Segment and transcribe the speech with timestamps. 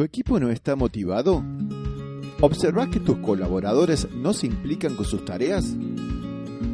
[0.00, 1.44] ¿Tu equipo no está motivado?
[2.40, 5.76] ¿Observas que tus colaboradores no se implican con sus tareas?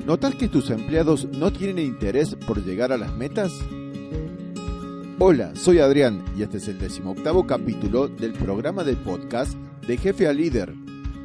[0.06, 3.52] ¿Notas que tus empleados no tienen interés por llegar a las metas?
[5.18, 9.55] Hola, soy Adrián y este es el decimoctavo capítulo del programa de podcast
[9.89, 10.73] de Jefe a Líder.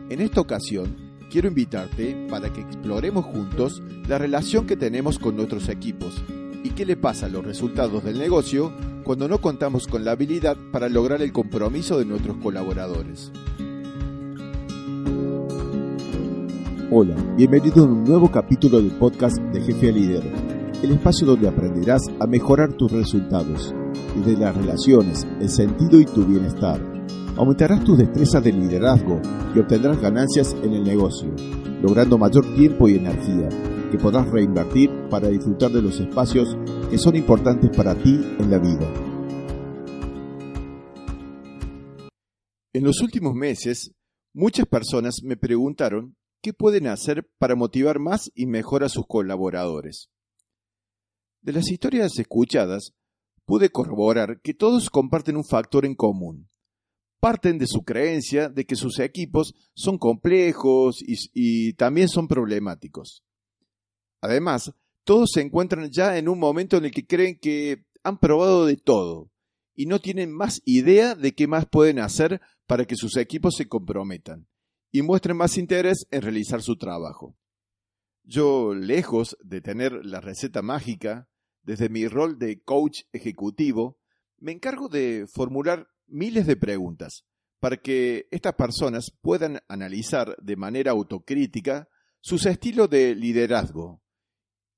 [0.09, 0.95] En esta ocasión,
[1.29, 6.19] quiero invitarte para que exploremos juntos la relación que tenemos con nuestros equipos
[6.63, 8.71] y qué le pasa a los resultados del negocio
[9.03, 13.31] cuando no contamos con la habilidad para lograr el compromiso de nuestros colaboradores.
[16.91, 20.23] Hola, bienvenido a un nuevo capítulo del podcast de Jefe Líder,
[20.83, 23.73] el espacio donde aprenderás a mejorar tus resultados,
[24.15, 26.79] desde las relaciones, el sentido y tu bienestar.
[27.37, 29.21] Aumentarás tus destrezas de liderazgo
[29.55, 31.29] y obtendrás ganancias en el negocio,
[31.81, 33.47] logrando mayor tiempo y energía
[33.91, 36.55] que podrás reinvertir para disfrutar de los espacios
[36.89, 39.11] que son importantes para ti en la vida.
[42.73, 43.93] En los últimos meses,
[44.33, 50.09] muchas personas me preguntaron qué pueden hacer para motivar más y mejor a sus colaboradores.
[51.41, 52.93] De las historias escuchadas,
[53.45, 56.49] pude corroborar que todos comparten un factor en común.
[57.19, 63.23] Parten de su creencia de que sus equipos son complejos y, y también son problemáticos.
[64.21, 64.71] Además,
[65.03, 68.77] todos se encuentran ya en un momento en el que creen que han probado de
[68.77, 69.31] todo
[69.73, 73.67] y no tienen más idea de qué más pueden hacer para que sus equipos se
[73.67, 74.47] comprometan
[74.91, 77.35] y muestren más interés en realizar su trabajo.
[78.23, 81.27] Yo, lejos de tener la receta mágica,
[81.63, 83.97] desde mi rol de coach ejecutivo,
[84.37, 87.25] me encargo de formular miles de preguntas
[87.59, 91.87] para que estas personas puedan analizar de manera autocrítica
[92.19, 94.00] sus estilos de liderazgo,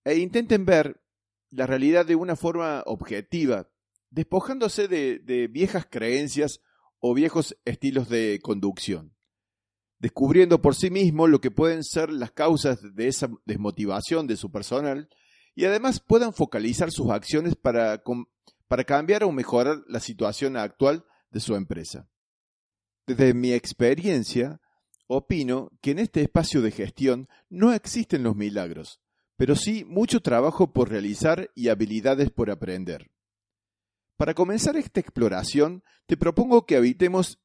[0.05, 1.01] e intenten ver
[1.49, 3.69] la realidad de una forma objetiva,
[4.09, 6.61] despojándose de, viejas creencias
[6.99, 9.15] o viejos estilos de conducción,
[9.99, 14.51] descubriendo por sí mismo lo que pueden ser las causas de esa desmotivación de su
[14.51, 15.09] personal
[15.55, 18.01] y además puedan focalizar sus acciones para,
[18.67, 22.09] para cambiar o mejorar la situación actual de su empresa.
[23.05, 24.61] Desde mi experiencia,
[25.07, 29.02] opino que en este espacio de gestión no existen los milagros,
[29.43, 33.11] pero sí mucho trabajo por realizar y habilidades por aprender.
[34.15, 37.41] Para comenzar esta exploración, te propongo que habitemos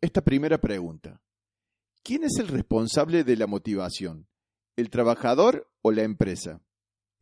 [0.00, 1.22] esta primera pregunta.
[2.02, 4.26] ¿Quién es el responsable de la motivación?
[4.74, 6.62] ¿El trabajador o la empresa?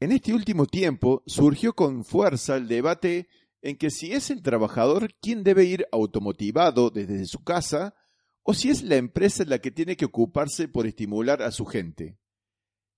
[0.01, 3.29] En este último tiempo surgió con fuerza el debate
[3.61, 7.95] en que si es el trabajador quien debe ir automotivado desde su casa
[8.43, 12.17] o si es la empresa la que tiene que ocuparse por estimular a su gente.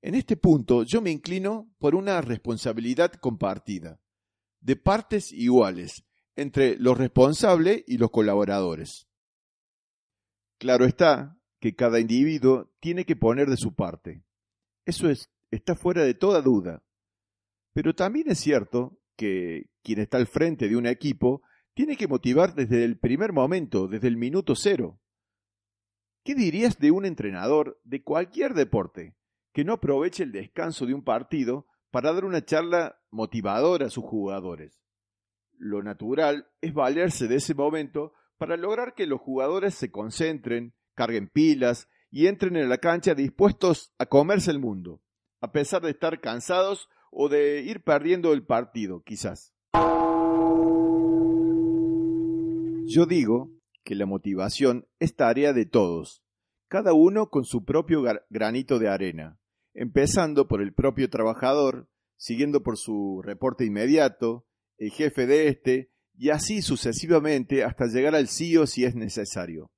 [0.07, 4.01] En este punto yo me inclino por una responsabilidad compartida,
[4.61, 6.05] de partes iguales,
[6.37, 9.09] entre los responsables y los colaboradores.
[10.61, 14.23] Claro está que cada individuo tiene que poner de su parte.
[14.85, 16.85] Eso es, está fuera de toda duda.
[17.73, 21.43] Pero también es cierto que quien está al frente de un equipo
[21.75, 25.01] tiene que motivar desde el primer momento, desde el minuto cero.
[26.23, 29.17] ¿Qué dirías de un entrenador de cualquier deporte
[29.57, 34.05] que no aproveche el descanso de un partido para dar una charla motivadora a sus
[34.05, 34.85] jugadores.
[35.57, 41.31] Lo natural es valerse de ese momento para lograr que los jugadores se concentren, carguen
[41.31, 45.01] pilas y entren en la cancha dispuestos a comerse el mundo,
[45.41, 49.55] a pesar de estar cansados o de ir perdiendo el partido, quizás.
[52.85, 53.53] Yo digo
[53.85, 56.23] que la motivación es tarea de todos,
[56.69, 59.39] cada uno con su propio granito de arena
[59.77, 64.47] empezando por el propio trabajador, siguiendo por su reporte inmediato,
[64.79, 69.71] el jefe de éste, y así sucesivamente hasta llegar al CEO si es necesario.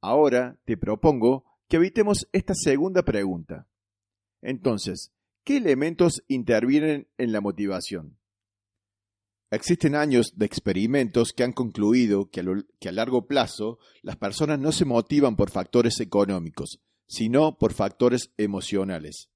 [0.00, 3.66] Ahora te propongo que evitemos esta segunda pregunta.
[4.42, 8.18] Entonces, ¿qué elementos intervienen en la motivación?
[9.50, 12.44] Existen años de experimentos que han concluido que a,
[12.78, 18.32] que a largo plazo las personas no se motivan por factores económicos, sino por factores
[18.36, 19.30] emocionales.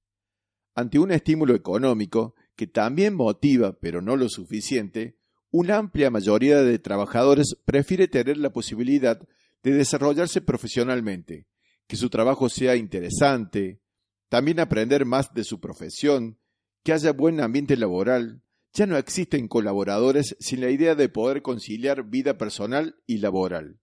[0.75, 5.19] Ante un estímulo económico que también motiva, pero no lo suficiente,
[5.51, 9.19] una amplia mayoría de trabajadores prefiere tener la posibilidad
[9.63, 11.47] de desarrollarse profesionalmente,
[11.87, 13.81] que su trabajo sea interesante,
[14.29, 16.39] también aprender más de su profesión,
[16.85, 18.43] que haya buen ambiente laboral.
[18.75, 23.81] Ya no existen colaboradores sin la idea de poder conciliar vida personal y laboral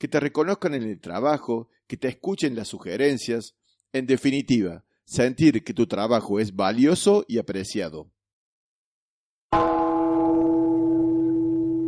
[0.00, 3.54] que te reconozcan en el trabajo, que te escuchen las sugerencias,
[3.92, 8.10] en definitiva, sentir que tu trabajo es valioso y apreciado.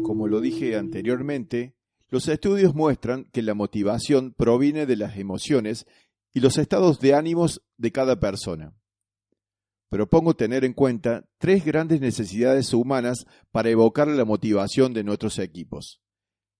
[0.02, 1.74] Como lo dije anteriormente,
[2.10, 5.86] los estudios muestran que la motivación proviene de las emociones
[6.34, 8.74] y los estados de ánimos de cada persona.
[9.88, 16.01] Propongo tener en cuenta tres grandes necesidades humanas para evocar la motivación de nuestros equipos,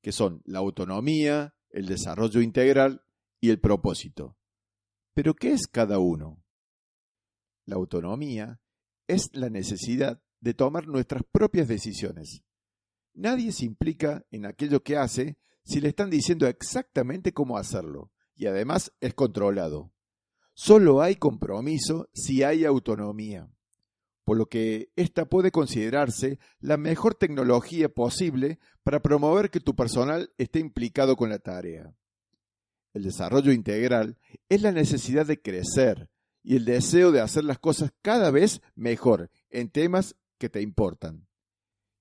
[0.02, 3.04] que son la autonomía, el desarrollo integral
[3.40, 4.36] y el propósito.
[5.14, 6.42] Pero ¿qué es cada uno?
[7.64, 8.60] La autonomía
[9.06, 12.42] es la necesidad de tomar nuestras propias decisiones.
[13.14, 18.46] Nadie se implica en aquello que hace si le están diciendo exactamente cómo hacerlo, y
[18.46, 19.92] además es controlado.
[20.54, 23.48] Solo hay compromiso si hay autonomía,
[24.24, 30.32] por lo que esta puede considerarse la mejor tecnología posible para promover que tu personal
[30.38, 31.94] esté implicado con la tarea.
[32.92, 36.10] El desarrollo integral es la necesidad de crecer
[36.42, 41.26] y el deseo de hacer las cosas cada vez mejor en temas que te importan.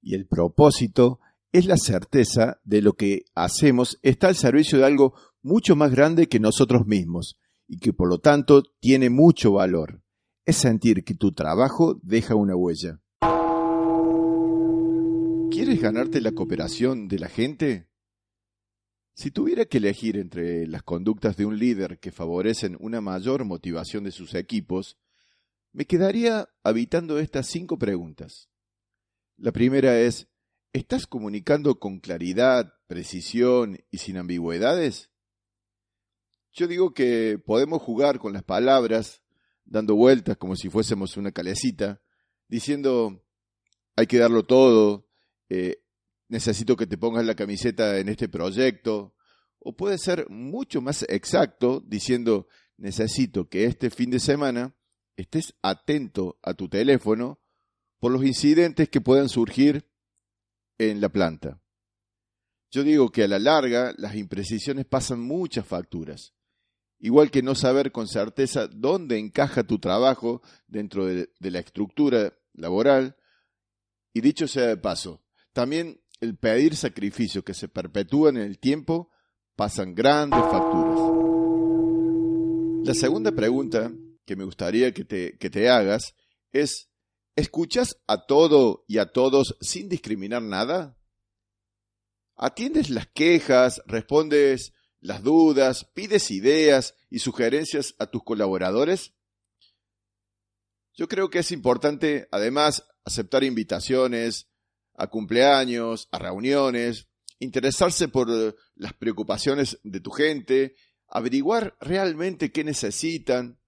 [0.02, 1.20] Y el propósito
[1.52, 6.28] es la certeza de lo que hacemos está al servicio de algo mucho más grande
[6.28, 7.38] que nosotros mismos
[7.68, 10.02] y que por lo tanto tiene mucho valor.
[10.44, 13.00] Es sentir que tu trabajo deja una huella.
[15.52, 17.90] ¿Quieres ganarte la cooperación de la gente?
[19.14, 24.04] Si tuviera que elegir entre las conductas de un líder que favorecen una mayor motivación
[24.04, 24.98] de sus equipos,
[25.74, 28.50] me quedaría habitando estas cinco preguntas.
[29.38, 30.28] La primera es,
[30.74, 35.12] ¿estás comunicando con claridad, precisión y sin ambigüedades?
[36.52, 39.21] Yo digo que podemos jugar con las palabras,
[39.72, 42.02] dando vueltas como si fuésemos una calecita,
[42.50, 43.24] diciendo,
[43.96, 45.08] hay que darlo todo,
[45.50, 45.82] eh,
[46.28, 49.16] necesito que te pongas la camiseta en este proyecto,
[49.60, 52.48] o puede ser mucho más exacto diciendo,
[52.78, 54.76] necesito que este fin de semana
[55.16, 57.40] estés atento a tu teléfono
[58.00, 59.90] por los incidentes que puedan surgir
[60.80, 61.62] en la planta.
[62.72, 66.34] Yo digo que a la larga las imprecisiones pasan muchas facturas,
[67.02, 73.18] igual que no saber con certeza dónde encaja tu trabajo dentro de, la estructura laboral,
[74.14, 79.10] y dicho sea de paso, también el pedir sacrificios que se perpetúan en el tiempo
[79.56, 81.00] pasan grandes facturas.
[82.86, 83.92] La segunda pregunta
[84.26, 86.16] que me gustaría que te, que te hagas
[86.52, 86.90] es,
[87.36, 90.98] ¿escuchas a todo y a todos sin discriminar nada?
[92.36, 99.14] ¿Atiendes las quejas, respondes las dudas, pides ideas y sugerencias a tus colaboradores?
[100.94, 104.48] Yo creo que es importante, además, aceptar invitaciones,
[104.96, 107.08] a cumpleaños, a reuniones,
[107.40, 110.76] interesarse por eh, las preocupaciones de tu gente,
[111.08, 113.60] averiguar realmente qué necesitan.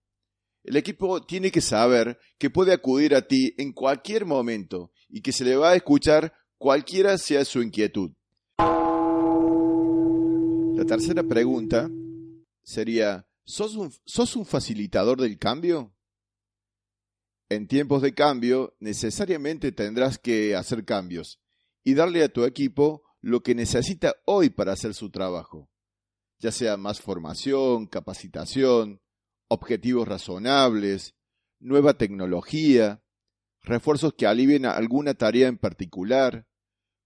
[0.64, 5.32] El equipo tiene que saber que puede acudir a ti en cualquier momento y que
[5.32, 8.12] se le va a escuchar cualquiera sea su inquietud.
[10.84, 11.90] La tercera pregunta
[12.62, 15.96] sería, ¿sos un, ¿sos un facilitador del cambio?
[17.48, 21.40] En tiempos de cambio, necesariamente tendrás que hacer cambios
[21.86, 25.70] y darle a tu equipo lo que necesita hoy para hacer su trabajo,
[26.40, 29.00] ya sea más formación, capacitación,
[29.48, 31.16] objetivos razonables,
[31.60, 33.02] nueva tecnología,
[33.62, 36.46] refuerzos que alivien alguna tarea en particular,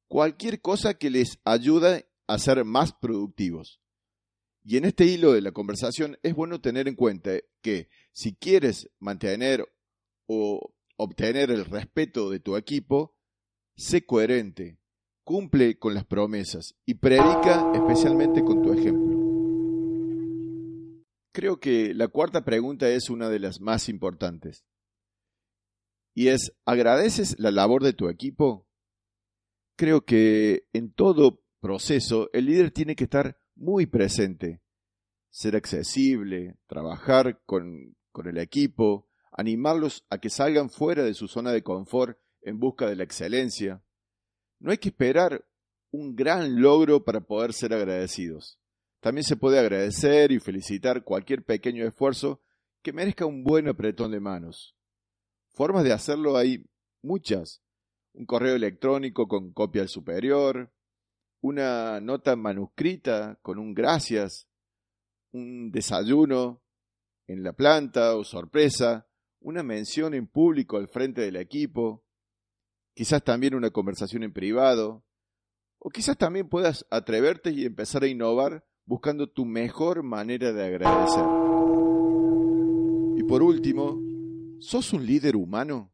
[0.07, 3.81] cualquier cosa que les ayude a ser más productivos.
[4.63, 7.31] Y en este hilo de la conversación es bueno tener en cuenta
[7.61, 9.65] que si quieres mantener
[10.27, 13.15] o obtener el respeto de tu equipo,
[13.77, 14.77] sé coherente,
[15.23, 19.17] cumple con las promesas y predica especialmente con tu ejemplo.
[21.31, 24.65] Creo que la cuarta pregunta es una de las más importantes.
[26.13, 28.67] Y es, ¿agradeces la labor de tu equipo?
[29.77, 34.61] Creo que en todo proceso el líder tiene que estar muy presente,
[35.29, 41.51] ser accesible, trabajar con, con el equipo, animarlos a que salgan fuera de su zona
[41.51, 43.83] de confort en busca de la excelencia.
[44.59, 45.45] No hay que esperar
[45.91, 48.59] un gran logro para poder ser agradecidos.
[48.99, 52.41] También se puede agradecer y felicitar cualquier pequeño esfuerzo
[52.81, 54.75] que merezca un buen apretón de manos.
[55.49, 56.65] Formas de hacerlo hay
[57.01, 57.61] muchas.
[58.13, 60.73] Un correo electrónico con copia al superior,
[61.41, 64.47] una nota manuscrita con un gracias,
[65.31, 66.61] un desayuno
[67.27, 69.07] en la planta o sorpresa,
[69.39, 72.03] una mención en público al frente del equipo,
[72.93, 75.05] quizás también una conversación en privado,
[75.79, 81.23] o quizás también puedas atreverte y empezar a innovar buscando tu mejor manera de agradecer.
[83.17, 84.01] Y por último,
[84.59, 85.93] ¿sos un líder humano?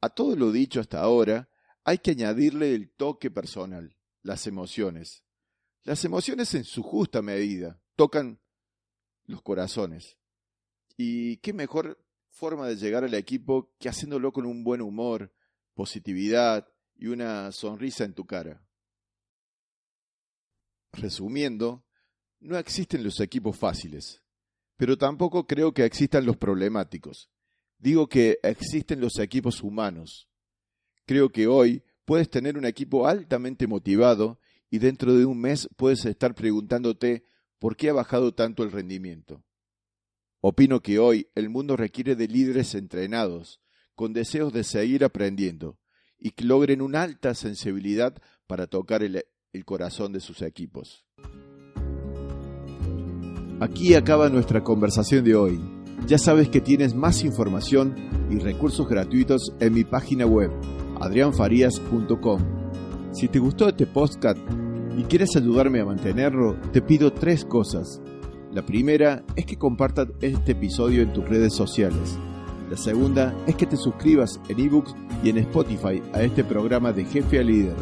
[0.00, 1.50] A todo lo dicho hasta ahora,
[1.84, 5.24] hay que añadirle el toque personal, las emociones.
[5.84, 8.40] Las emociones en su justa medida tocan
[9.26, 10.18] los corazones.
[10.96, 15.32] Y qué mejor forma de llegar al equipo que haciéndolo con un buen humor,
[15.74, 18.64] positividad y una sonrisa en tu cara.
[20.92, 21.84] Resumiendo,
[22.40, 24.22] no existen los equipos fáciles,
[24.76, 27.30] pero tampoco creo que existan los problemáticos.
[27.78, 30.28] Digo que existen los equipos humanos.
[31.06, 36.06] Creo que hoy puedes tener un equipo altamente motivado y dentro de un mes puedes
[36.06, 37.26] estar preguntándote
[37.58, 39.44] por qué ha bajado tanto el rendimiento.
[40.40, 43.60] Opino que hoy el mundo requiere de líderes entrenados,
[43.94, 45.78] con deseos de seguir aprendiendo,
[46.18, 49.22] y que logren una alta sensibilidad para tocar el,
[49.66, 51.04] corazón de sus equipos.
[53.60, 55.60] Aquí acaba nuestra conversación de hoy.
[56.06, 57.94] Ya sabes que tienes más información
[58.30, 60.50] y recursos gratuitos en mi página web,
[61.00, 62.40] adrianfarias.com.
[63.12, 64.38] Si te gustó este podcast
[64.96, 68.00] y quieres ayudarme a mantenerlo, te pido tres cosas.
[68.52, 72.18] La primera es que compartas este episodio en tus redes sociales.
[72.70, 77.04] La segunda es que te suscribas en ebooks y en Spotify a este programa de
[77.04, 77.76] Jefe a Líder.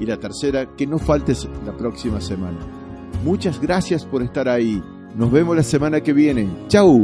[0.00, 2.58] Y la tercera, que no faltes la próxima semana.
[3.24, 4.82] Muchas gracias por estar ahí.
[5.14, 6.48] Nos vemos la semana que viene.
[6.68, 6.98] ¡Chao!